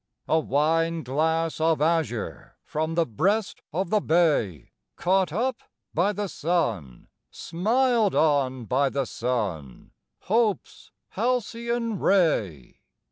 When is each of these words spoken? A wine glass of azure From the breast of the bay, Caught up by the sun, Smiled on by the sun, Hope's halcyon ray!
A 0.27 0.39
wine 0.39 1.03
glass 1.03 1.59
of 1.61 1.79
azure 1.79 2.57
From 2.65 2.95
the 2.95 3.05
breast 3.05 3.61
of 3.71 3.91
the 3.91 4.01
bay, 4.01 4.71
Caught 4.95 5.31
up 5.31 5.61
by 5.93 6.11
the 6.11 6.27
sun, 6.27 7.07
Smiled 7.29 8.15
on 8.15 8.65
by 8.65 8.89
the 8.89 9.05
sun, 9.05 9.91
Hope's 10.21 10.91
halcyon 11.09 11.99
ray! 11.99 12.79